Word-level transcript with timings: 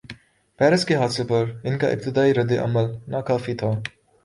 Paris 0.59 0.85
کے 0.85 0.95
حادثے 0.95 1.23
پر 1.23 1.51
ان 1.63 1.77
کا 1.77 1.87
ابتدائی 1.87 2.33
رد 2.33 2.51
عمل 2.51 2.85
ناکافی 3.07 3.53
تھا۔ 3.55 3.71